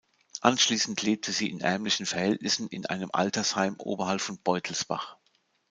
Anschließend 0.41 0.99
lebte 1.03 1.31
sie 1.31 1.51
in 1.51 1.61
ärmlichen 1.61 2.07
Verhältnissen 2.07 2.67
in 2.69 2.87
einem 2.87 3.11
Altersheim 3.13 3.75
oberhalb 3.77 4.19
von 4.21 4.39
Beutelsbach. 4.41 5.17